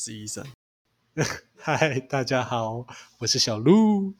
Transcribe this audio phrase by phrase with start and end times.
[0.00, 0.42] 我是医生。
[1.60, 2.86] 嗨，大家好，
[3.18, 4.14] 我是小鹿，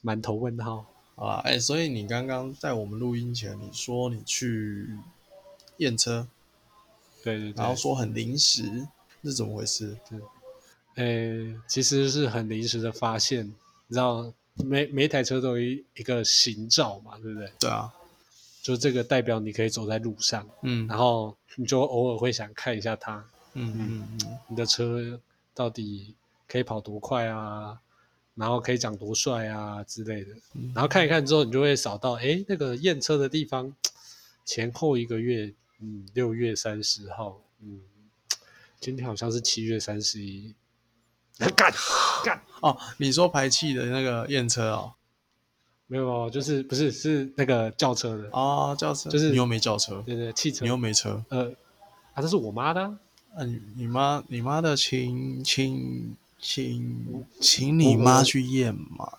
[0.00, 0.86] 满头问号。
[1.14, 4.88] 好啦，哎、所以你刚刚在我们录音前，你说你去
[5.76, 6.26] 验车，
[7.22, 8.88] 对对对，然后说很临时，
[9.22, 9.94] 是怎么回事？
[10.08, 13.46] 对呃，其实是很临时的发现，
[13.88, 17.52] 你知道，每每台车都有一一个行照嘛，对不对？
[17.60, 17.92] 对啊，
[18.62, 23.22] 就这个代表你可以走在路上，嗯然后你就偶尔会想看一下它，
[23.54, 25.20] 嗯嗯嗯，你的车
[25.54, 26.14] 到底
[26.48, 27.78] 可以跑多快啊，
[28.34, 30.30] 然后可以长多帅啊之类的。
[30.74, 33.74] 然后看一看之后，你就会扫到，哎，那个验车的地方
[34.44, 37.80] 前后一个月，嗯，六月三十号，嗯，
[38.80, 40.54] 今天好像是七月三十一，
[41.38, 41.72] 干
[42.24, 44.94] 干，哦，你说排气的那个验车哦，
[45.86, 51.52] 没有哦，就是不是是那个轿车的，哦，轿车，就是你又没轿车，对对，汽车你，又没车，呃，
[52.14, 52.80] 啊，这是我妈的、
[53.36, 59.18] 啊，你你妈你妈的，请请请请你妈去验嘛，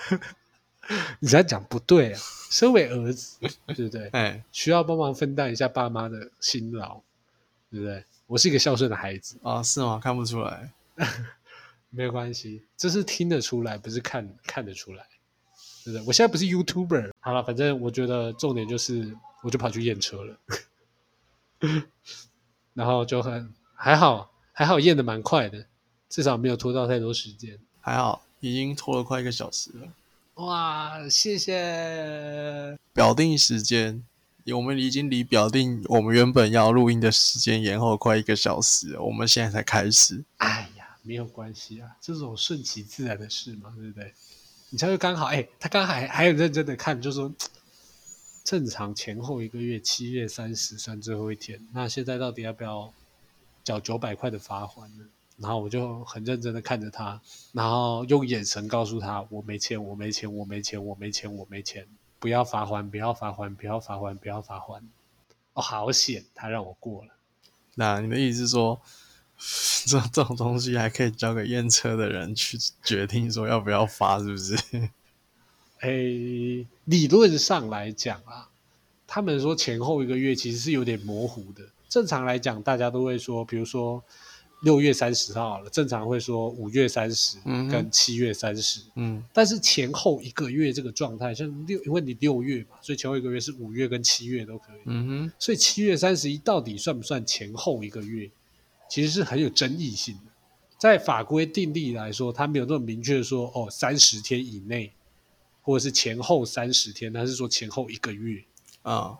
[1.20, 3.36] 你这样讲不对啊，身为儿子，
[3.74, 4.08] 对不对？
[4.08, 7.00] 哎需要帮忙分担一下爸妈的辛劳，
[7.70, 8.04] 对不对？
[8.26, 10.00] 我是一个孝顺的孩子，啊是吗？
[10.02, 10.72] 看不出来，
[11.90, 15.06] 没有关系，这是听得出来，不是看看得出来，
[15.84, 16.06] 对不对？
[16.06, 20.36] 我现在不是 YouTuber，好了，反正我觉得重点就是，我就跑去验车了，
[22.74, 25.66] 然后就很还好，还好验的蛮快的，
[26.08, 27.58] 至少没有拖到太多时间。
[27.80, 29.88] 还好，已经拖了快一个小时了。
[30.34, 32.76] 哇，谢谢。
[32.92, 34.02] 表定时间，
[34.54, 40.24] 我们已经离表定我们原本要录音的时间延后快一个小时，我们现在才开始。
[40.38, 44.12] 哎呀，没有关系啊，这种顺其自然的事嘛，对不对？
[44.70, 47.30] 你才会刚好，哎，他刚还还有认真的看，就说
[48.50, 52.92] 正常前后一个月，七月三十算最后一天，那现在到底要不要
[53.62, 55.04] 缴九百块的罚款呢？
[55.36, 57.20] 然后我就很认真的看着他，
[57.52, 61.86] 然后用眼神告诉他：我没钱，我没钱，我没钱，我没钱，我没钱，
[62.18, 64.82] 不要罚款，不要罚款，不要罚款，不要罚款。
[65.52, 67.14] 哦，好险，他让我过了。
[67.76, 68.82] 那你的意思是说，
[69.86, 74.56] 这这种东西还可以交给验车的人去决定说要不要发，是不是？
[75.80, 78.48] 诶，理论上来讲啊，
[79.06, 81.64] 他们说前后一个月其实是有点模糊的。
[81.88, 84.02] 正常来讲，大家都会说，比如说
[84.62, 94.80] 六月三十号好了，正常会说五月三十嗯跟七月三十、嗯但是前后一个月这个状态，像六，因为你六月嘛，所以前后一个月是五月跟七月都可以。
[94.84, 98.30] 嗯哼，所以七月三十一到底算不算前后一个月，
[98.88, 100.30] 其实是很有争议性的。
[100.78, 104.92] 在法规定例来说，它没有那么明确说哦三十天以内，
[105.70, 108.42] 或者是前后三十天，他是说前后一个月。
[108.82, 109.16] 啊，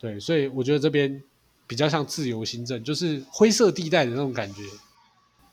[0.00, 1.22] 对，所以我觉得这边
[1.68, 4.62] 比较像自由行政，就是灰色地带的那种感觉。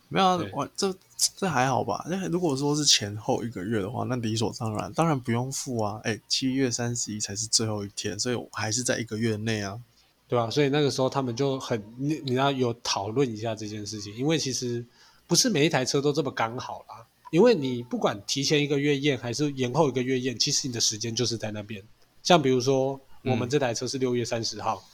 [0.09, 0.91] 没有啊，我这
[1.37, 2.03] 这还好吧？
[2.09, 6.01] 那如果说是前后一个月的话，那理所当然，当然不用付啊。
[6.03, 9.79] 哎，七月三十一才是最后一天，所以我还是在一个月内啊。
[10.27, 14.85] 对吧、所以那个时候他们就很，你你要有讨论一下这件事情，因为其实
[15.27, 17.05] 不是每一台车都这么刚好啦。
[17.31, 21.81] 因为你不管提前一个月验还是延后一个月验，其实你的时间就是在那边。
[22.21, 24.85] 像比如说我们嗯这台车是六月三十号，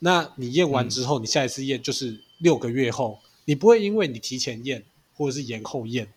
[0.00, 4.84] 那你验完之后，你下一次验就是六个月后，你不会因为你提前验
[5.16, 6.12] 或者是延后验，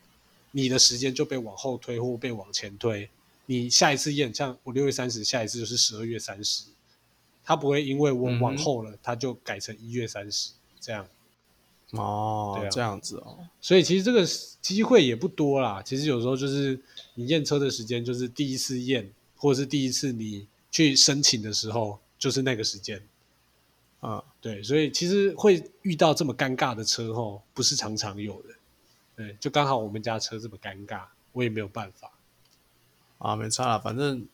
[0.51, 3.07] 你的时间就被往后推或被往前推。
[3.45, 6.63] 你下一次验，像我六月三十，下一次就是十二月三十，
[7.45, 10.49] 它不会因为我往后了，它就改成一月三十
[10.81, 11.07] 这样。
[11.91, 13.47] 哦，对啊这样子哦。
[13.61, 14.25] 所以其实这个
[14.61, 15.81] 机会也不多啦。
[15.81, 16.79] 其实有时候就是
[17.15, 23.01] 你验车的时间，就是第一次验，或者是第一次你去申请的时候，就是那个时间。
[24.01, 28.49] 嗯，对，所以其实会遇到这么尴尬的车后，不是常常有的。
[29.15, 32.11] 对，就刚好我们家车这么尴尬，我也没有办法。
[33.17, 34.27] 啊，没差啦，反正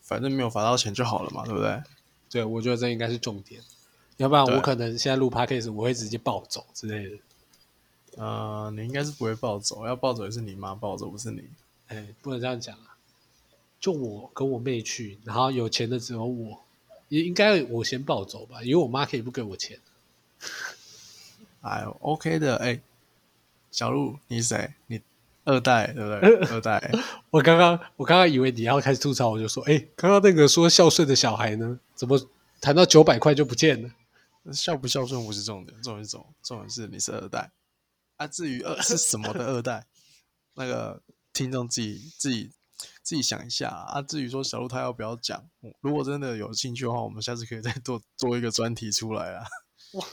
[0.00, 1.80] 反正没有罚到钱就好了嘛，对不对？
[2.28, 3.62] 对，我觉得这应该是重点，
[4.18, 7.16] 要不然我可能现在录 podcast 我会直接暴走之类的。
[8.16, 11.42] 呃，你应该是不会暴走，要暴走也是你妈暴走，不是你。
[11.88, 12.96] 哎，不能这样讲啊！
[13.80, 16.60] 就我跟我妹去，然后有钱的只有我，
[17.08, 19.78] 也应该我先暴走吧，因为我妈可以不给我钱。
[21.62, 22.80] 哎呦，OK 的，哎，
[23.70, 24.74] 小鹿，你谁？
[24.86, 25.00] 你
[25.44, 26.46] 二代对不对？
[26.54, 26.92] 二代，
[27.30, 32.20] 我刚刚我刚刚以为你要开始吐槽，我就说，哎，刚刚那个说孝顺的小孩呢，怎么
[32.60, 33.90] 谈到九百块就不见了？
[34.50, 36.34] 孝不孝顺不是重点，重点是什么？
[36.42, 37.52] 重点是你是二代
[38.16, 38.26] 啊。
[38.26, 39.86] 至于二是什么的二代，
[40.54, 41.02] 那个
[41.32, 42.52] 听众自己自己
[43.02, 44.00] 自己想一下啊。
[44.00, 45.48] 至于说小鹿他要不要讲，
[45.80, 49.46] 如果真的有兴趣的话，我们下次可以再做做一个专题出来啊。
[49.92, 50.06] 哇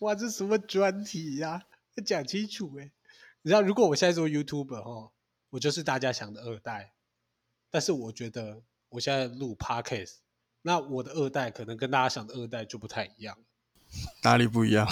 [0.00, 1.64] 哇，这什么专题呀、
[1.96, 2.92] 要讲清楚哎、
[3.42, 5.12] 你知道，如果我现在做 YouTube 哦，
[5.50, 6.94] 我就是大家想的二代，
[7.70, 10.16] 但是我觉得我现在录 Podcast，
[10.66, 13.36] 那我的二代可能跟大家想的二代就不太一样。
[14.22, 14.88] 哪里不一样？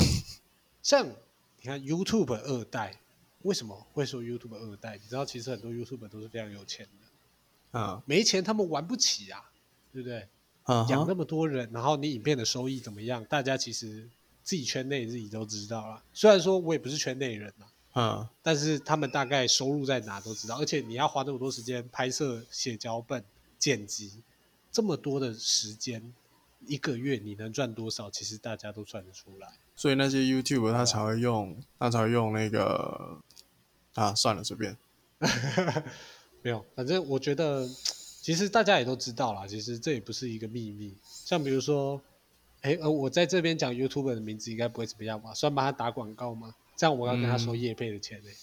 [0.82, 3.00] 像你看 YouTube 二代，
[3.40, 4.98] 为什么会说 YouTube 二代？
[5.02, 6.86] 你知道，其实很多 YouTube 都是非常有钱
[7.72, 9.50] 的，啊没钱他们玩不起啊，
[9.94, 10.28] 对不对？
[10.64, 13.24] 啊养那，么多人，然后你影片的收益怎么样？
[13.24, 14.06] 大家其实
[14.44, 16.02] 自己圈内自己都知道了。
[16.12, 23.24] 虽然说我也不是圈内人啊，嗯但是他们大概收入在哪都知道，而且你要花那么多时间拍摄、写脚本、
[23.58, 24.22] 剪辑，
[24.72, 26.12] 这么多的时间，
[26.66, 28.10] 一个月你能赚多少？
[28.10, 29.48] 其实大家都算得出来。
[29.76, 33.18] 所以那些 YouTube 他才会用，他才会用那个
[33.94, 34.76] 啊，算了，随便。
[36.42, 37.68] 没有，反正我觉得，
[38.20, 40.96] 其实大家也都知道啦，其实这也不是一个秘密。
[41.04, 42.00] 像比如说，
[42.62, 45.32] 哎，呃，我在这边讲 YouTube 的名字应该不会怎么样吧？
[45.34, 46.54] 算帮他打广告吗？
[46.74, 48.34] 这样我要跟他收嗯业配的钱呢、嗯，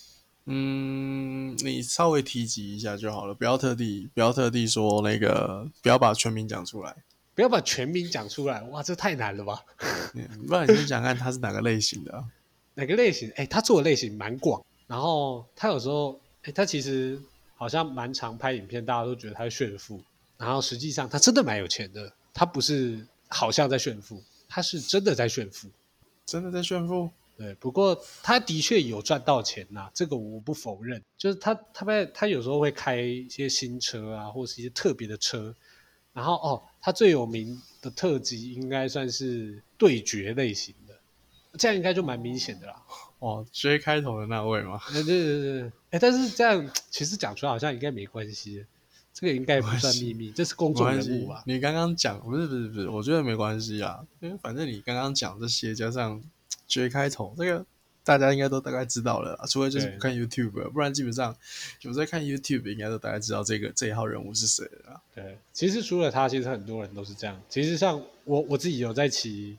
[0.54, 6.96] 你稍微提及一下就好了，不要特地不要特地说那个，不要把全名讲出来。
[7.36, 9.63] 不要把全名讲出来，哇，这太难了吧？
[10.13, 12.25] 嗯不然你先讲看他是哪个类型的啊、
[12.75, 13.31] 哪个类型？
[13.38, 17.18] 哎，他做的类型蛮广，然后他有时候，哎，他其实
[17.56, 20.01] 好像蛮常拍影片，大家都觉得他是炫富，
[20.38, 25.69] 然后实际上他真的蛮有钱的，他不是好像在炫富，他是真的在炫富。
[26.25, 27.10] 真的在炫富？
[27.39, 31.01] 对，不过他的确有赚到钱呐、这个我不否认。
[31.18, 35.56] 就是他他在他有时候会开一些新车啊，或是一些特别的车，
[36.12, 40.94] 然后哦，他最有名的特辑应该算是对决类型的，
[41.57, 42.83] 这样应该就蛮明显的啦。
[43.19, 44.81] 哦，J 开头的那位吗？
[44.91, 48.65] 对对对对，哎，但是这样其实讲出来好像应该没关系，
[49.13, 51.41] 这个应该不算秘密，这是公众人物啊。
[51.45, 56.21] 你刚刚讲不是不是不是，我觉得没关系啊，因为反正你刚刚讲这些加上
[56.69, 57.66] J 开头，这个
[58.06, 61.36] 大家应该都大概知道了啦，除非就是不看 YouTube，不然基本上
[61.81, 65.01] 有在看 YouTube 应该都大概知道这个这一号人物是谁了啦。
[65.13, 67.39] 对，其实除了他，其实很多人都是这样。
[67.50, 69.57] 其实像我我自己有在骑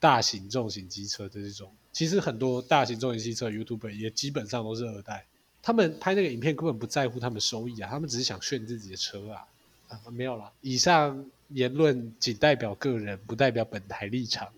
[0.00, 5.24] 大型重型机车的这种，其实很多大型重型机车 YouTuber 也基本上都是二代，
[5.62, 9.46] 他们拍那个影片根本不在乎他们收益啊，他们只是想炫自己的车啊。
[9.88, 14.48] 啊，没有啦，以上言论仅代表个人，不代表本台立场。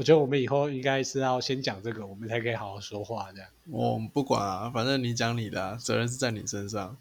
[0.00, 3.30] 我觉得我们以后应该是要先讲这个，我们才可以好好说话。
[3.32, 6.96] 这样，我不管啊，反正你讲你的、啊，责任是在你身上。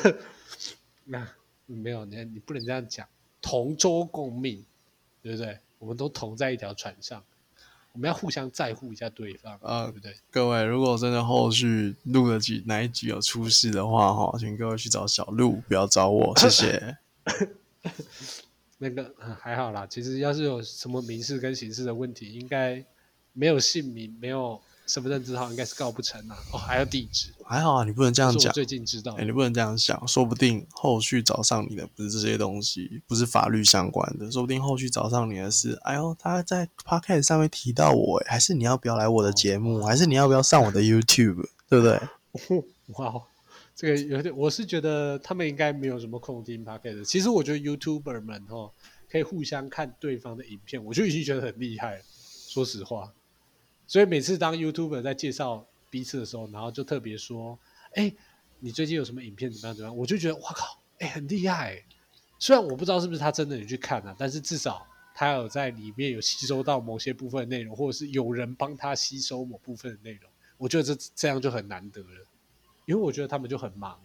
[1.04, 1.28] 那
[1.66, 3.06] 没有你，你不能这样讲，
[3.42, 4.64] 同舟共命，
[5.22, 5.58] 对不对？
[5.80, 7.22] 我们都同在一条船上，
[7.92, 10.16] 我们要互相在乎一下对方，啊对不对？
[10.30, 16.96] 各位，如果真的后续录了几哪一集有出事的话，哈，请各位去找小鹿，不要找我，谢谢。
[18.82, 22.84] 那个、嗯还好啦，其实要是有什么民事跟刑事的问题，应该
[23.32, 26.36] 没有姓名，没有身份证字号，应该是告不成啊。
[26.52, 28.50] 哦，还有地址，还好啊，你不能这样讲。
[28.50, 29.24] 我最近知道哎、的。
[29.24, 42.00] 你不能这样想，说不定后续找上你的不是这些东西，不是法律相关的，说不定后续找上你的是，哎呦，他在 podcast 上面提到我，哎，还是你要不要来我的节目，还是你要不要上我的 YouTube，对不对？
[42.98, 43.22] 哇哦，
[43.74, 48.70] 这个有点，我是觉得他们应该没有什么空听 p o d c a s 其实我觉得 YouTuber 们哦，
[49.10, 52.02] 可以互相看对方的影片，我就已经觉得很厉害了。
[52.04, 53.12] 说实话，
[53.86, 57.58] 所以每次当 YouTuber 在介绍彼此的时候，然后就特别说
[57.96, 58.14] ：“哎，
[58.60, 61.82] 你最近有什么影片怎么样怎么样？”我就觉得哇靠，哎，很厉害。
[62.38, 72.26] 虽然我不知道是不是他真的有去看啊，但是至少他有在里面有吸收到某些部分内容，或者是有人帮他吸收某部分的内容，我觉得这这样就很难得了。
[72.84, 74.00] 因为我觉得他们就很忙，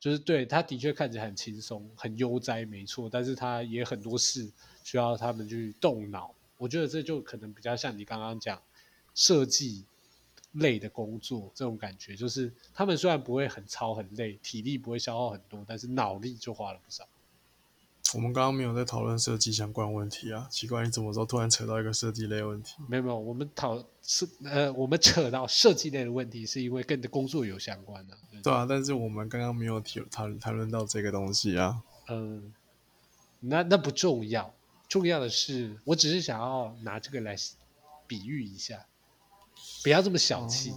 [0.00, 4.50] 就是对他的确看起来很轻松、很悠哉，没错，但是他也很多事
[4.82, 6.34] 需要他们去动脑。
[6.58, 8.60] 我觉得这就可能比较像你刚刚讲
[9.14, 9.84] 设计
[10.52, 17.06] 类的工作这种感觉，就是他们虽然不会很操很累，体力不会消耗很多，但是脑力就花了不少。
[18.16, 22.76] 我们刚刚没有在讨论设计相关问题啊，奇怪，你怎么时候突然扯到一个设计类问题？
[22.88, 31.82] 没有没有，我们讨是呃，我们扯到设计类的问题，是因为跟你的工作有相关的、对啊，但是我们刚刚没有提谈谈论到这个东西啊。
[32.08, 32.54] 嗯，
[33.40, 34.54] 那那不重要，
[34.88, 37.36] 重要的是，我只是想要拿这个来
[38.06, 38.86] 比喻一下，
[39.86, 40.74] 不要这么小气，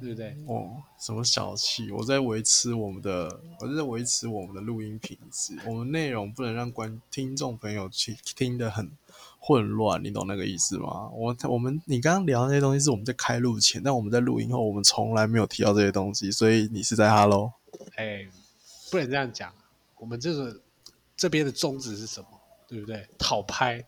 [0.00, 0.36] 对不对？
[0.48, 1.88] 哦，什么小气？
[1.92, 5.56] 我在维持我们的，我在维持我们的录音品质。
[5.64, 8.90] 我们内容不能让观听众朋友去听得很
[9.38, 11.08] 混乱，你懂那个意思吗？
[11.10, 17.52] 我我们你刚刚聊的那些东西是我们在开录前，但我们在录音后，我们从来没有提到这些东西，所以你是在 Hello。
[17.94, 18.26] 哎，
[18.90, 19.54] 不能这样讲，
[19.96, 20.60] 我们这个
[21.16, 22.26] 这边的宗旨是什么？
[22.66, 23.06] 对不对？
[23.16, 23.84] 讨拍，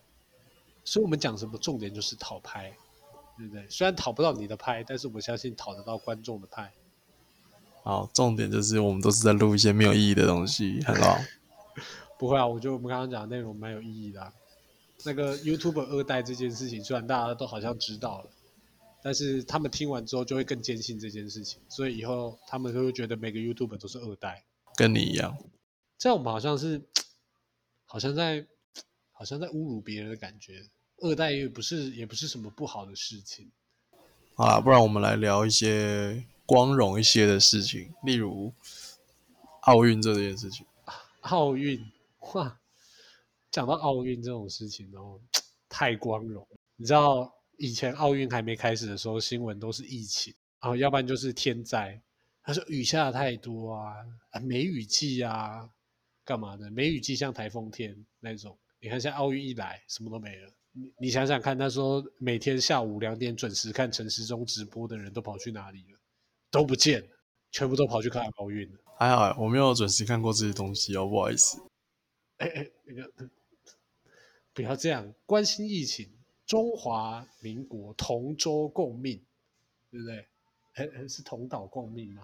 [0.84, 2.72] 所以我们讲什么重点就是讨拍，
[3.42, 3.66] 对不对？
[3.68, 6.72] 虽然讨不到你的拍，但是我相信讨得到观众的拍。
[7.82, 11.18] 好，重点就是我们都是在录一些没有意义的东西，很好。
[12.16, 14.32] 不会啊，我觉得我们刚刚讲的内容蛮有意义的、啊。
[15.04, 18.30] 那个 YouTube 二代这件事情，虽然大家都好像知道了，
[19.02, 24.44] 但是他们听完之后就会更坚信这件事情，所以以后他们就会觉得每个 YouTube 都是二代。
[24.76, 25.36] 跟你一样，
[25.98, 26.80] 这样我们好像是，
[27.84, 28.46] 好像在，
[29.10, 30.62] 好像在侮辱别人的感觉。
[31.02, 33.50] 二代也不是，也不是什么不好的事情。
[34.34, 38.52] 好啦，不然我们来聊一些光荣一些的事情，例如
[39.62, 40.64] 奥运这件事情。
[41.22, 41.84] 奥运，
[42.32, 42.58] 哇，
[43.50, 45.20] 讲到奥运这种事情哦，
[45.68, 46.46] 太光荣。
[46.76, 52.00] 你知道以前奥运还没开始的时候，新闻都是疫情，然后要不然就是天灾。
[52.44, 53.94] 他说雨下的太多啊，
[54.30, 55.68] 啊梅雨季啊，
[56.24, 56.70] 干嘛的？
[56.70, 58.58] 梅雨季像台风天那种。
[58.80, 60.52] 你看现在奥运一来，什么都没了。
[60.72, 65.98] 你你想想看，他说每天下午两点准时看陈时中直播的人都跑去哪里了？
[66.50, 67.08] 都不见了，
[67.50, 68.78] 全部都跑去看奥运了。
[68.96, 71.60] 还好我没有准时看过这些东西哦，不好意思。
[72.38, 73.10] 哎哎，那个
[74.52, 76.10] 不要这样，关心疫情，
[76.46, 79.22] 中华民国同舟共命，
[79.90, 81.08] 对不对？
[81.08, 82.22] 是同岛共命吗？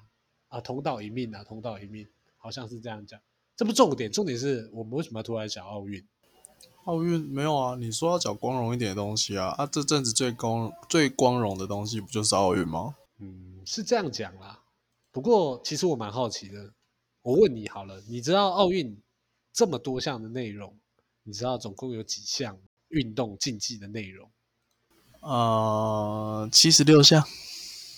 [0.48, 3.20] 啊，同岛一命啊，同岛一命，好像是这样讲。
[3.56, 6.02] 这不重点，重点是我们为什么要突然讲奥运？
[6.88, 7.76] 奥运没有啊？
[7.76, 9.48] 你说要讲光荣一点的东西啊？
[9.58, 12.96] 啊，这阵子最光最光荣的东西不就是奥运吗？
[13.18, 14.58] 嗯，是这样讲啦。
[15.12, 16.72] 不过其实我蛮好奇的，
[17.20, 18.98] 我问你好了，你知道奥运
[19.52, 20.74] 这么多项的内容，
[21.24, 24.30] 你知道总共有几项运动竞技的内容？
[25.20, 27.22] 呃，七十六项。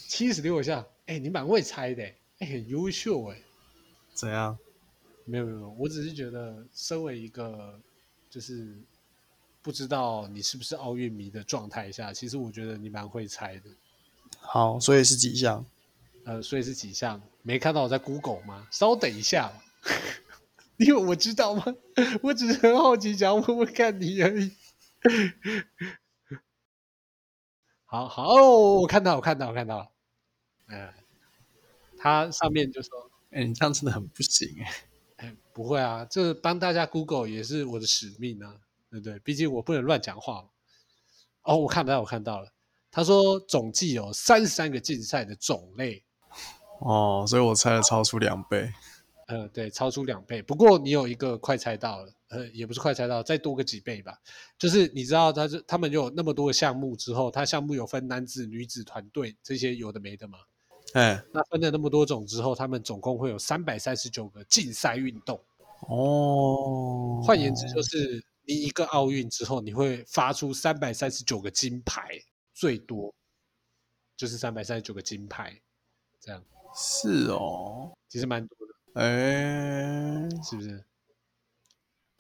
[0.08, 0.84] 七十六项？
[1.06, 2.02] 哎，你蛮会猜的，
[2.40, 3.40] 哎，很优秀哎。
[4.14, 4.58] 怎样？
[5.26, 7.80] 没有没有，我只是觉得身为一个
[8.30, 8.78] 就是
[9.60, 13.68] 不知道你是不是奥运迷的状态下，其实我觉得你蛮会猜的。
[14.38, 15.66] 好，所以是几项？
[16.24, 17.20] 呃，所以是几项？
[17.42, 18.68] 没看到我在 Google 吗？
[18.70, 19.52] 稍等一下，
[20.78, 21.64] 因为我知道吗？
[22.22, 24.52] 我只是很好奇，想问问看你而已。
[27.84, 29.90] 好好，我看到，我看到，我看到了。
[30.68, 30.92] 嗯，
[31.98, 34.89] 它上面就说：“哎，你这样真的很不行哎。”哎，
[35.62, 38.56] 不会啊，这帮大家 Google 也是我的使命啊，
[38.90, 39.18] 对不对？
[39.18, 40.42] 毕竟我不能乱讲话。
[41.42, 42.50] 哦，我看到，我看到了。
[42.90, 46.02] 他说总计有三十三个竞赛的种类。
[46.78, 48.72] 哦，所以我猜了超出两倍。
[49.26, 50.40] 呃，对，超出两倍。
[50.40, 54.18] 不过你有一个快猜到了，呃，也不是快猜到，再多个几倍吧。
[54.56, 60.38] 就是你知道，他是他们有那么多个项目之后，他项目有分男子、女子团队这些有的没的嘛？
[60.94, 65.38] 哎，那分了那么多种之后，他们总共会有三百三十九个竞赛运动。
[65.88, 72.22] 哦，换言之，就是你一个奥运之后，你会发出三百三十九个金牌，
[72.52, 73.14] 最多
[74.16, 75.60] 就是三百三十九个金牌，
[76.20, 76.42] 这样。
[76.74, 79.00] 是哦，其实蛮多的。
[79.00, 80.84] 哎，是不是？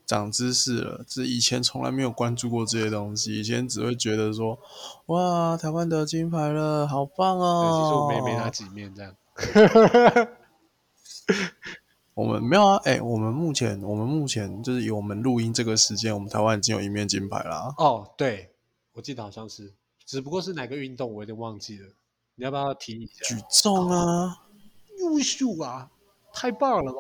[0.06, 4.58] 长知识了，这以前从来没有关注过这些东西，以前只会觉得说，
[5.06, 7.80] 哇，台湾得金牌了，好棒哦！
[7.80, 9.16] 其实我们也没拿几面这样。
[12.14, 17.72] 我们没有啊，哎，我们目前我们目前就是以我们录音这个时间，我们台湾已经有一面金牌啦。
[17.78, 18.50] 哦，对，
[18.92, 19.72] 我记得好像是，
[20.04, 21.86] 只不过是哪个运动我有点忘记了，
[22.34, 23.34] 你要不要提一下？
[23.34, 24.42] 举重啊，
[24.98, 25.88] 优秀啊，
[26.32, 26.98] 太棒了吧！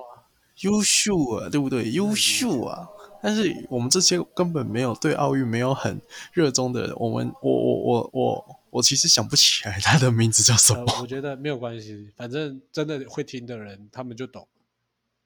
[0.60, 1.90] 优秀啊，对不对？
[1.90, 2.88] 优秀啊！
[3.22, 6.00] 但是我们这些根本没有对奥运没有很
[6.32, 10.84] 热衷的人，我们我我我我我其实想不起来他的名字叫什么。
[11.00, 14.46] 我觉得没有关系，反正真的会听的人他们就懂。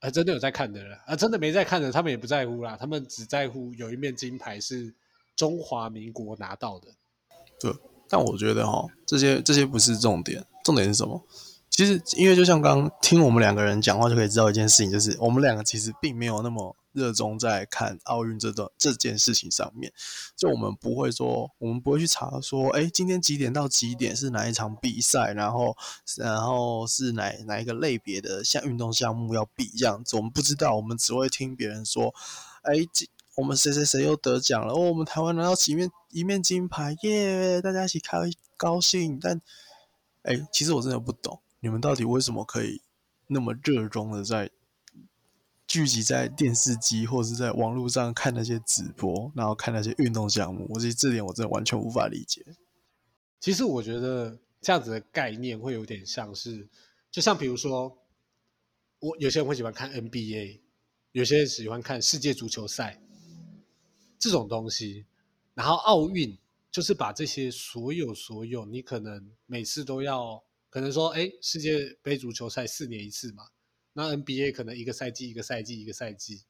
[0.04, 4.94] 啊，真的有在看的人啊，真的没在看的他们也不在乎啦，他们只在乎有一面金牌是
[5.34, 6.88] 中华民国拿到的。
[7.58, 7.72] 对，
[8.08, 11.26] 但我觉得哈，这些这些不是重点，重点是什么？
[11.74, 16.76] 其实因为就像刚刚听我们两个人讲话就可以知道一件事情，就是我们两个其实并没有那么。
[16.94, 19.92] 热衷在看奥运这段这件事情上面，
[20.36, 25.76] 就我们不会说，我们不会去查说，哎，今天几点到几点是哪一场比赛，然后
[26.16, 32.14] 然后是哪哪一个类别的项运动项目要比这样子，我们不知道，我们只会听别人说，
[32.62, 32.74] 哎，
[33.34, 38.18] 我们谁谁谁又得奖了，哦，我们台湾拿到几面一面金牌，耶，大家一起开
[38.56, 39.18] 高兴。
[39.20, 39.42] 但，
[40.22, 42.80] 哎，其实我真的不懂，你们到底为什么可以
[43.26, 44.50] 那么热衷的在。
[45.66, 52.44] 聚集在电视机或者是在网络上看那些直播，然后看那些运动项目，我觉得这点我真的完全无法理解。
[53.40, 56.68] 其实我觉得这样子的概念会有点像是，
[57.10, 57.96] 就像比如说，
[59.00, 60.60] 我有些人会喜欢看 NBA，
[61.12, 63.00] 有些人喜欢看世界足球赛
[64.18, 65.06] 这种东西。
[65.54, 66.38] 然后奥运
[66.70, 70.43] 就是把这些所有所有，你可能每次都要，
[70.74, 73.44] 可能说，哎，世界杯足球赛四年一次嘛，
[73.92, 76.42] 那 NBA 可能一个赛季一个赛季一个赛季，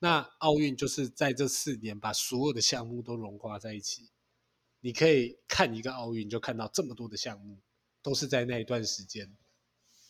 [0.00, 4.10] 那奥运就是在这四年把所有的项目都融化在一起，
[4.80, 7.56] 你可以看一个奥运就看到这么多的项目，
[8.02, 9.34] 都是在那一段时间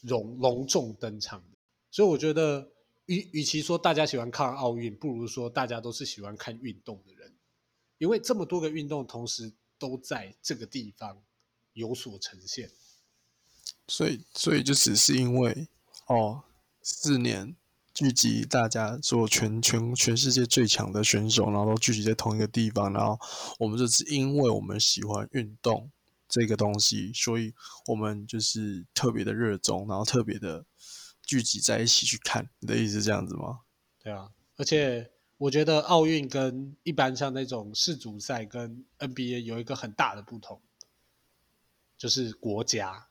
[0.00, 1.56] 隆隆重登场的，
[1.92, 2.72] 所以我觉得。
[3.06, 7.34] 与与其说大家喜欢看奥运，不如说大家都是喜欢看运动的人，
[7.98, 11.20] 因为这么多个运动同时都在这个地方
[11.72, 12.70] 有所呈现。
[13.90, 15.68] 所以，所以就只是因为
[16.06, 16.44] 哦，
[16.80, 17.56] 四年
[17.92, 23.18] 聚集大家做全全全世界最强的选手，然后都聚集在同一个地方，然后
[23.58, 25.90] 我们就是因为我们喜欢运动
[26.28, 27.52] 这个东西，所以
[27.86, 30.64] 我们就是特别的热衷，然后特别的。
[31.22, 33.60] 聚集在一起去看，你的意思这样子吗？
[34.02, 40.60] 对啊，而且我觉得奥运跟一般像那种世足赛跟 NBA 有一个很大的不同，
[41.96, 43.09] 就是国家。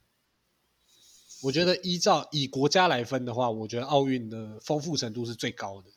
[1.41, 5.89] 我觉得依照以国家来分的话，我觉得奥运的丰富程度是最高的，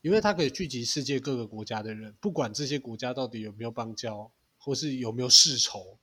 [0.00, 5.98] 因为它可以聚集世界各个国家的人，不管这些国家到底有没有邦交，或是有没有世仇，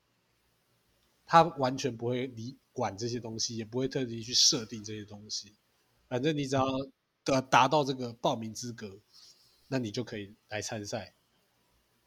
[1.25, 2.57] 他完全不会离。
[2.77, 5.55] 管这些东西也不会特地去设定这些东西，
[6.07, 6.63] 反正你只要
[7.23, 8.99] 达达到这个报名资格，
[9.67, 11.15] 那你就可以来参赛。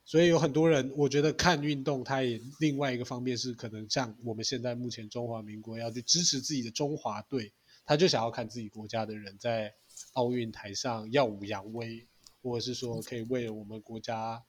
[0.05, 7.53] 所以有很多人，我觉得看运动，他也另外一个方面是可能像我们现在目前中华民国要去支持自己的中华队，
[7.85, 9.75] 他就想要看自己国家的人在
[10.13, 12.07] 奥运台上耀武扬威，
[12.43, 14.43] 或者是说可以为了我们国家。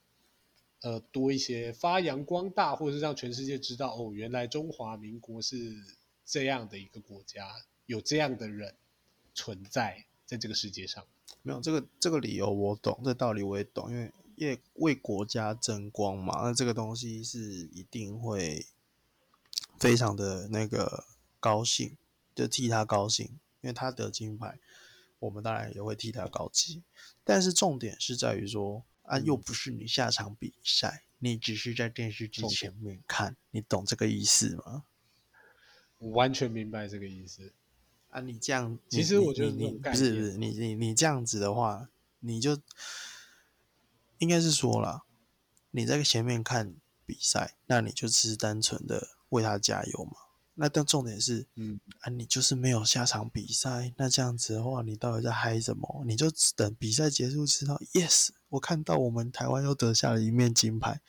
[0.82, 5.76] 呃，多一些发扬光大，或者是让全世界知道哦，原来中华民国是。
[6.24, 7.46] 这样的一个国家，
[7.88, 8.74] 有这样的人
[9.34, 11.06] 存在在这个世界上，
[11.42, 17.40] 没有这个这个理由我懂，这道理我也懂，因为为为国家争光嘛，那这个东西是
[17.74, 18.66] 一定会
[19.80, 21.06] 非常的那个
[21.40, 21.98] 高兴，
[22.34, 23.26] 就替他高兴，
[23.62, 24.60] 因为他得金牌，
[25.20, 26.84] 我们当然也会替他高兴。
[27.24, 34.84] 但是重点是在于说啊，又不是你下场比赛，你只是在电视机前面看，你懂这个意思吗？
[36.00, 37.54] 完全明白这个意思
[38.10, 38.22] 啊！
[38.22, 41.90] 你这样，其实我觉得你不是不是你你你这样子的话，
[42.22, 42.58] 你就
[44.22, 45.04] 应该是说了，
[45.72, 50.14] 你在前面看比赛，那你就只是单纯的为他加油嘛。
[50.54, 56.04] 那但重点是，嗯啊，你就是没有下场比赛，那这样子的话，你到底在嗨什么？
[56.08, 61.02] 你就等比赛结束知道，yes，我看到我们台湾又得下了一面金牌，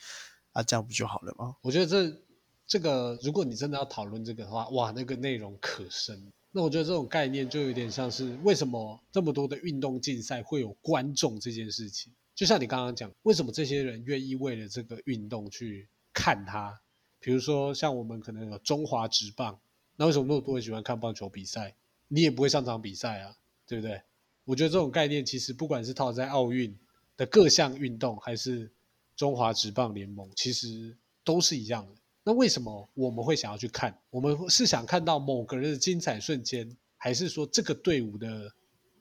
[0.51, 1.55] 啊，这样不就好了吗？
[1.62, 2.20] 我觉得这。
[2.64, 6.33] 这个，如果你真的要讨论这个的话，哇，那个内容可深。
[6.53, 12.14] 那我觉得这种概念就有点像是，为什么这么多的运动竞赛会有观众这件事情？
[12.42, 16.76] 就像你刚刚讲，为什么这些人愿意为了这个运动去看它？
[17.20, 19.61] 比如说，像我们可能有中华职棒，
[19.94, 21.76] 那为什么那么多人喜欢看棒球比赛？
[22.09, 24.02] 你也不会上场比赛啊，对不对？
[24.44, 26.76] 我觉得这种概念其实不管是套在奥运
[27.16, 28.68] 的各项运动，还是
[29.14, 31.94] 中华职棒联盟，其实都是一样的。
[32.24, 33.96] 那为什么我们会想要去看？
[34.11, 38.52] 我们是想看到某个人的精彩瞬间，还是说这个队伍的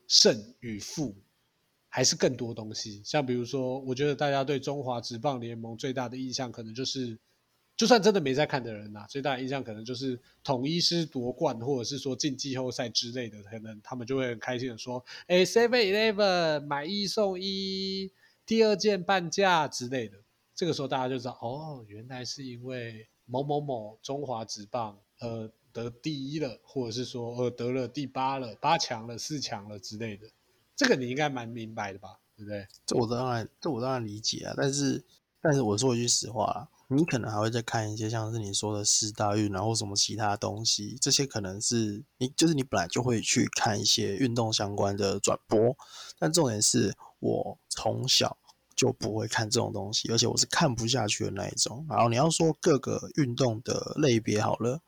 [0.06, 1.12] 胜与负，
[1.94, 3.02] 还是更多东西？
[3.04, 7.18] 像比如说，我觉得大家对中华职棒联盟最大的印象，可能就是，
[7.76, 15.68] 就算真的没在看的人呐，最大的印象可能就是统一师夺冠，或者是说进季后赛之类的，可能他们就会很开心的说：“哎，Seven
[16.14, 18.10] Eleven 买一送一，
[18.46, 20.16] 第二件半价之类的。”
[20.56, 23.06] 这个时候大家就知道，哦，原来是因为。
[23.24, 30.26] 某某某中华职棒，呃，得第一了，或者是说，呃，得了第八了，八强了，四强了之类的，
[30.82, 32.18] 这个你应该蛮明白的吧？
[32.36, 32.66] 对不对？
[32.84, 34.54] 这我当然，这我当然理解啊。
[34.56, 35.04] 但是，
[35.40, 45.76] 但是我说一句实话啊，你可能还会再看一些像是你说的四大运，然后什么其他东西，这些可能是你就是你本来就会去看一些运动相关的转播，
[46.18, 48.38] 但重点是我从小。
[48.74, 51.86] 就不会看这种东西，而且我是看不下去的那一种。
[51.88, 54.80] 然后你要说各个运动的类别好了，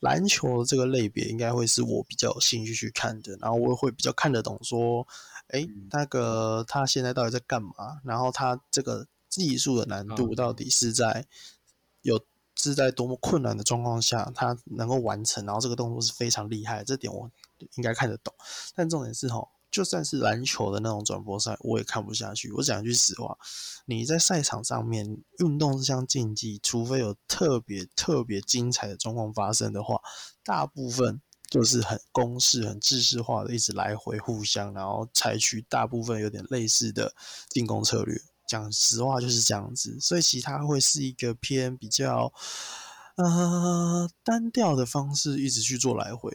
[0.00, 5.06] 篮球这个类别应该会是我比较有兴趣去看的，然后我会比较看得懂说，
[5.48, 8.00] 哎，那个他现在到底在干嘛？
[8.04, 11.26] 然后他这个技术的难度到底是在
[12.02, 12.20] 有
[12.56, 15.44] 是在多么困难的状况下他能够完成？
[15.46, 17.30] 然后这个动作是非常厉害，这点我
[17.76, 18.34] 应该看得懂。
[18.74, 19.48] 但重点是吼。
[19.72, 22.52] 就算是篮球的那种转播赛，我也看不下去。
[22.52, 23.36] 我讲句实话，
[23.86, 25.04] 你在赛场上面，
[25.38, 29.98] 运动这项竞技，除非有特别特别精彩的状况发生的话，
[30.44, 37.14] 大部分就是很公式、很制式化的，一直来回互相，然后采取大部分有点类似的
[37.48, 38.20] 进攻策略。
[38.48, 42.30] 讲实话就是这样子，所以其他会是一个偏比较
[43.16, 46.30] 呃单调的方式，一直去做来回。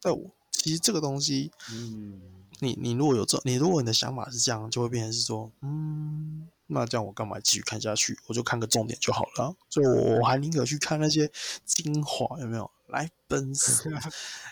[0.00, 8.18] 但我其实这个东西，嗯，你你如果有这，你如果你的想法是这样，就会变成是说，嗯，那这样我干嘛继续看下去？
[8.26, 9.54] 我就看个重点就好了。
[9.68, 11.30] 所以我还宁可去看那些
[11.64, 12.70] 精华，有没有？
[12.88, 13.88] 来奔死！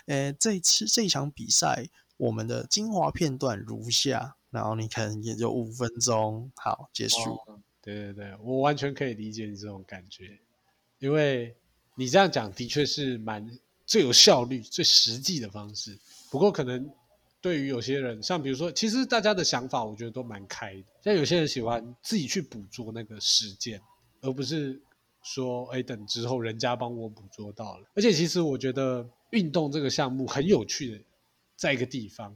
[0.05, 7.37] 呃，这次这一场比赛，我们的精华片段如下，然后你可能也就五分钟，好结束。
[7.81, 10.39] 对对对，我完全可以理解你这种感觉，
[10.99, 11.53] 因为
[11.95, 13.45] 你这样讲的确是蛮
[13.85, 15.99] 最有效率、最实际的方式。
[16.31, 16.89] 不过可能
[17.41, 20.85] 对于有些人，像比如说，其实大家的想法我觉得都蛮开的。
[21.03, 23.81] 像有些人喜欢自己去捕捉那个事件，
[24.21, 24.81] 而不是
[25.23, 27.87] 说，哎，等之后人家帮我捕捉到了。
[27.95, 31.03] 而且其实我觉得运动这个项目很有趣的，
[31.55, 32.35] 在一个地方，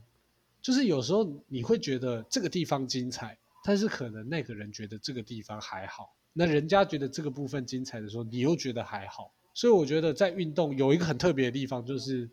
[0.62, 3.36] 就是有时候你会觉得这个地方精彩。
[3.66, 9.32] 但是可能那个人觉得这个地方还好，那人家觉得这个部分精彩的时候，你又觉得还好。
[9.54, 12.28] 所以我觉得在运动有一个很特别的地方，就是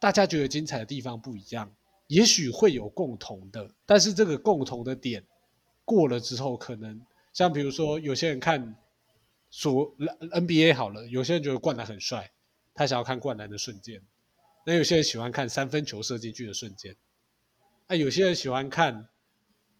[0.00, 1.70] 大家觉得精彩的地方不一样，
[2.08, 5.24] 也许会有共同的，但是这个共同的点
[5.84, 7.00] 过了之后，可能
[7.32, 8.76] 像比如说有些人看
[9.48, 12.30] 所 NBA 好了，有些人觉得灌篮很帅，
[12.74, 14.00] 他想要看灌篮的瞬间；
[14.66, 16.94] 那有些人喜欢看三分球射进去的瞬间，
[17.86, 19.08] 那有些人喜欢看。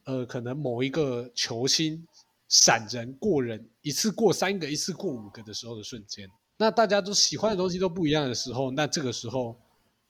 [0.04, 2.02] 呃，可能某一个球星
[2.48, 9.54] 闪人过人，一次过三个，一次过五个的时候的瞬间，那大家都喜欢的东西都不一样的时候，那这个时候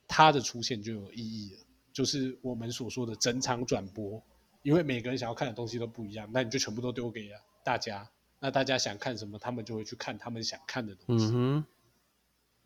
[0.07, 1.61] 它的出现就有意义了，
[1.98, 4.22] 就是我们所说的整场转播，
[4.62, 7.28] 因为每个人想要看的东西都不一样，那你就全部都丢给
[7.64, 8.08] 大家，
[8.38, 11.24] 那大家想看什么，他们就会去看他们想看的东西。
[11.24, 11.64] 嗯哼。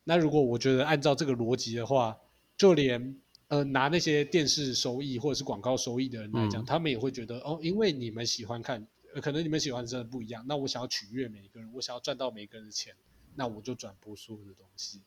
[0.05, 2.19] 那如果我觉得按照这个逻辑的话，
[2.59, 3.19] 就连。
[3.49, 10.43] 呃，拿那些电视收益或者是广告收益的人来讲，他们也会觉得哦，因为你们喜欢看，呃，可能你们喜欢真的不一样。
[10.49, 12.95] 那我想要取悦每一个人，我想要赚到每一个人的钱，
[13.35, 15.03] 那我就转播所有的东西。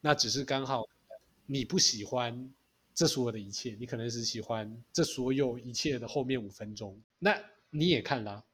[0.00, 0.86] 那只是刚好
[1.46, 2.48] 你不喜欢
[2.98, 7.32] 这所有的一切，你可能是喜欢这所有一切的后面五分钟，那
[7.70, 8.44] 你也看了。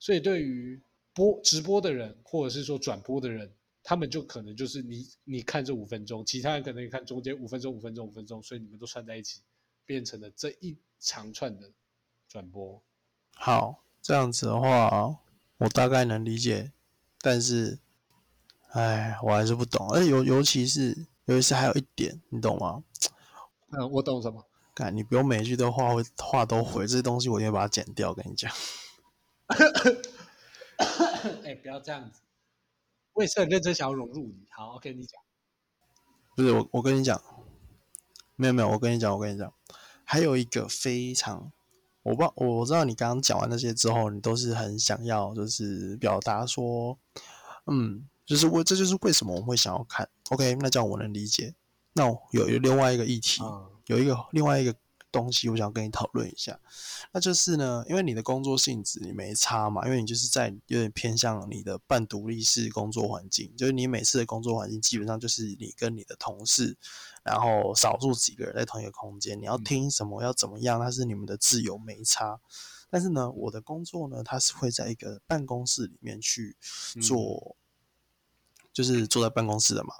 [0.00, 3.48] 所以对于播直播的人，或者是说转播的人。
[3.86, 9.42] 他们就可能就是你，你看这五分钟，其他人可能你看中间五分钟、五分钟、五分钟，所以你们都串在一起，
[9.84, 11.70] 变成了这一长串的
[12.26, 12.82] 转播。
[13.34, 15.20] 好，这样子的话，
[15.58, 16.72] 我大概能理解，
[17.20, 17.78] 但是，
[18.70, 19.86] 哎，我还是不懂。
[19.90, 22.82] 而尤尤其是，尤其是还有一点，你懂吗？
[23.78, 24.44] 嗯，我懂什么？
[24.74, 28.12] 干，你不用每一句都话会话都回，这些东西我一定把它剪掉。
[28.12, 28.52] 跟你讲，
[31.44, 32.20] 哎，不要这样子。
[33.12, 34.46] 我也是很认真想要融入你。
[34.50, 35.20] 好，OK，你讲。
[36.34, 37.22] 不是我，我跟你讲，
[38.34, 39.54] 没有没有，我跟你讲，我跟你讲，
[40.02, 41.52] 还有一个非常，
[42.02, 46.98] 我不我知道你刚刚讲完那些之后，你都是很想要，就是表达说，
[47.66, 50.08] 嗯，就是为这就是为什么我们会想要看。
[50.30, 51.54] OK，那这样我能理解。
[51.94, 53.42] 那有有另外一个议题，
[53.86, 54.74] 有一个另外一个。
[55.14, 56.58] 东西我想跟你讨论一下，
[57.12, 66.76] 那就是呢，因为你的工作性质你没差嘛，因为你就是在有点偏向你的半独立式工作环境，就是你每次的工作环境基本上就是你跟你的同事，
[67.22, 72.40] 然后少数几个人在同一个空间，你要听什么要怎么样，那是你们的自由没差。
[72.90, 76.56] 但是呢，我的工作呢，它是会在一个办公室里面去
[77.00, 77.54] 做，
[78.72, 79.94] 就是坐在办公室的嘛。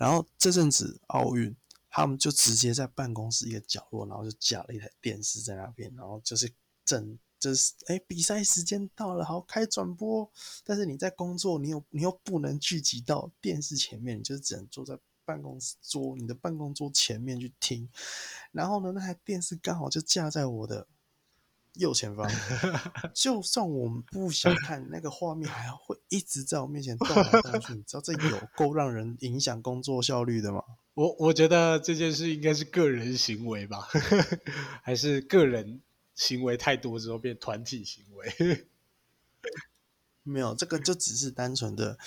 [0.00, 1.54] 然后这阵子奥运。
[1.92, 6.48] 他们就直接在办公室一个角落，然后就架了一台电视在那边，然后就是
[6.84, 10.30] 正就是哎，比赛时间到了，好开转播。
[10.62, 17.90] 但是你在工作，你又你又不能聚集到电视前面，你就只能坐在办公桌你的办公桌前面去听。
[18.52, 20.86] 然后呢，那台电视刚好就架在我的。
[21.80, 22.30] 右前方，
[23.12, 27.72] 就算我们不想看那个画面，还会一直在我面前动来动去。
[27.74, 30.62] 你知道这有够让人影响工作效率的吗？
[30.94, 33.88] 我我觉得这件事应该是个人行为吧，
[34.84, 35.80] 还是个人
[36.14, 38.66] 行为太多之后变团体行为？
[40.22, 41.98] 没有，这个就只是单纯的。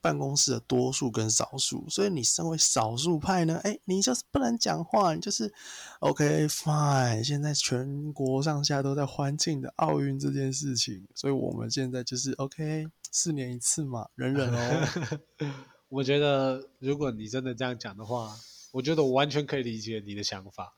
[0.00, 5.52] 办公室的多数跟少数，所以你身为少数派呢，哎，你就是不能讲话，你就是
[6.00, 7.22] OK fine。
[7.24, 15.20] 现在全国上下都在欢庆的奥运这件事情，所以我们现在就是 OK，四年一次嘛，忍忍哦。
[15.90, 18.36] 我觉得如果你真的这样讲的话，
[18.72, 20.74] 我觉得我完全可以理解你的想法。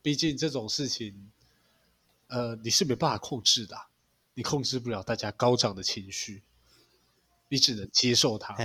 [0.00, 1.32] 毕竟这种事情，
[2.28, 3.76] 呃，你是没办法控制的，
[4.34, 6.42] 你控制不了大家高涨的情绪。
[7.48, 8.56] 你只能接受它，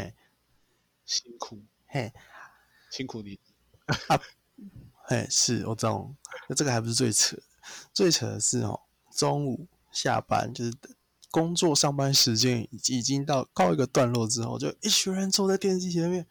[1.06, 2.12] 辛苦，嘿，
[2.92, 3.40] 辛苦你。
[4.08, 4.22] 啊，
[5.06, 6.14] 嘿，是我知道，
[6.48, 7.38] 那这个还不是最扯，
[7.94, 8.80] 最扯的是哦，
[9.12, 10.74] 中午下班，就是
[11.32, 16.26] 工作上班时间已已经到告一个段落之后，就一群人坐在电视机前面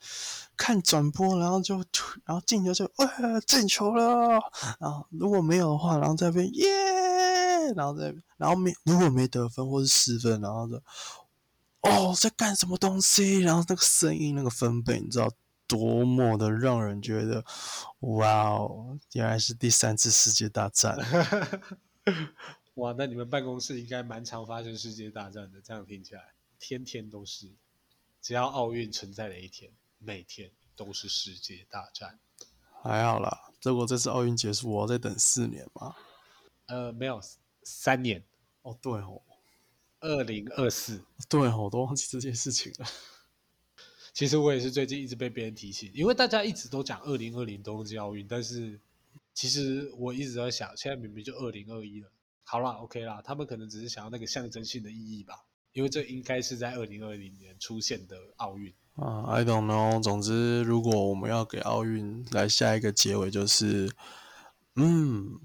[0.57, 1.77] 看转播，然后就
[2.25, 4.41] 然后进球就哇进球了，
[4.79, 10.81] 然后如果没有的话，然后在那边耶，然后在然后没如果没得分或是失分，然后就
[11.83, 15.31] 哦在干什么东西，然后那个声音那个分贝，你知道
[15.67, 17.45] 多么的让人觉得
[18.01, 20.97] 哇哦，原来是第三次世界大战。
[22.75, 27.51] 哇，那你们办公室应该蛮常发生世界大战的，这样听起来，天天都是，
[28.23, 32.19] 只要奥运存在的一天，每天都是世界大战。
[32.83, 35.97] 还好啦，如果这次奥运结束，我要再等四年吗。
[36.67, 37.21] 呃，没有，
[37.65, 38.25] 三年，
[38.63, 39.21] 哦，对哦，
[40.01, 41.03] 二零二四。
[41.29, 42.87] 对哦，我都忘记这件事情了。
[44.15, 48.81] 其实我也是最近一直被别人提醒，因为大家一直都讲二零二零东京奥运，但是
[49.33, 52.11] 其实我一直在想，现在明明就二零二一了。
[52.43, 59.23] 好啦 o k 啦，他们可能只是想要那个象征性的意义吧，因为这应该是在二零二零年出现的奥运啊。
[59.29, 60.03] I don't know。
[60.03, 63.93] 总之，如果我们要给奥运来下一个结尾，就是，
[64.75, 65.39] 嗯，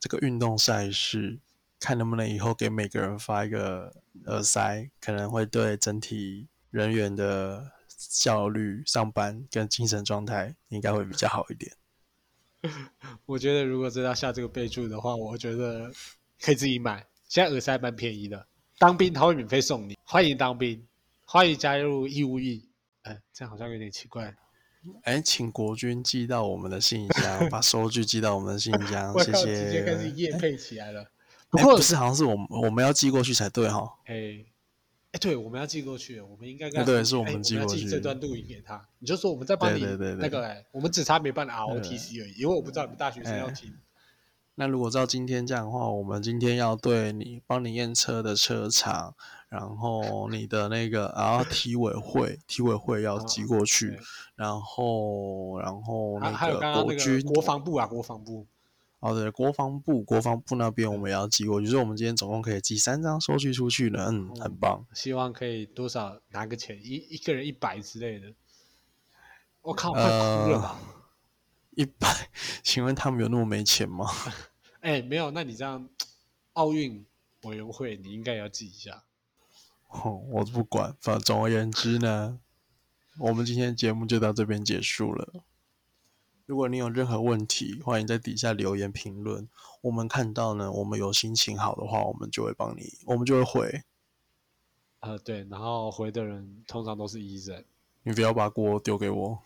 [0.00, 1.38] 这个运动赛事，
[1.80, 3.92] 看能不能以后给每个人发一个
[4.26, 11.72] 耳塞，可能会对整体人员的效率、上班跟精神状态应该会比较好一点。
[13.24, 15.90] 我觉得如果真要下这个备注的话，我觉得
[16.40, 17.06] 可以自己买。
[17.26, 18.46] 现在耳塞蛮便宜的，
[18.78, 19.96] 当兵他会免费送你。
[20.04, 20.86] 欢迎当兵，
[21.24, 22.68] 欢迎加入义务役。
[23.02, 24.34] 哎，这样好像有点奇怪。
[25.04, 29.64] 哎，请国军寄到我们的信箱， 把收据寄到我们的信箱，谢谢。
[29.64, 31.10] 直接开始夜配起来了。
[31.50, 33.98] 不过不是，好像是我们我们要寄过去才对哈。
[34.06, 34.44] 哎。
[35.12, 38.80] 哎，对，我们要寄过去，我们应该对，是我们寄过去这段录音给他。
[39.00, 43.74] 你就说我们在帮你那个，哎，我们只差没办 ROTC 而已，因为我不知道你们大学生要听。
[44.54, 49.16] 那如果照今天这样的话，我们今天要对你帮你验车的车厂，
[49.48, 53.98] 然后你的那个，然后体委会，体委会要寄过去，
[54.36, 58.46] 然后然后那个国军国防部啊，国防部。
[59.00, 64.86] 哦，对，国防部，国防部那边我们也要寄过去，所以我们今天总共可以寄三张收据出去了，嗯，很棒。
[64.92, 68.34] 希望可以多少拿个钱，一一个人一百之类的。
[69.62, 70.78] 我靠，快哭了吧！
[71.70, 72.08] 一百？
[72.62, 74.06] 请问他们有那么没钱吗？
[74.80, 75.88] 哎，没有，那你这样，
[76.52, 77.06] 奥运
[77.44, 79.04] 委员会你应该要记一下。
[79.88, 82.38] 哦，我不管，反正总而言之呢，
[83.18, 85.42] 我们今天节目就到这边结束了。
[86.50, 89.48] 如果你有任何问题，欢迎在底下留言评论。
[89.82, 93.82] 我们看到呢，我们有心情好的话，我们就会帮你，我们就会回。
[94.98, 97.64] 呃，对，然后回的人通常都是医生。
[98.02, 99.38] 你不要把锅丢给我。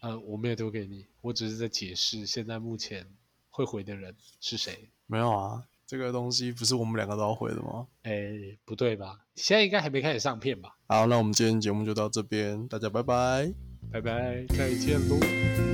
[0.00, 3.06] 呃，我没有丢给你，我只是在解释现在目前
[3.50, 4.88] 会回的人是谁。
[5.06, 7.86] 没有啊，这个东西不是我们两个都要回的吗？
[8.02, 9.20] 哎，不对吧？
[9.36, 10.76] 现在应该还没开始上片吧？
[10.88, 13.54] 好，那我们今天节目就到这边，大家拜拜，
[13.92, 15.73] 拜拜，再见喽。